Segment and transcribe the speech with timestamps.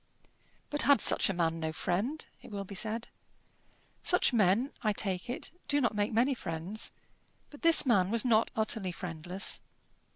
[0.71, 2.25] But had such a man no friend?
[2.41, 3.09] it will be said.
[4.01, 6.91] Such men, I take it, do not make many friends.
[7.51, 9.61] But this man was not utterly friendless.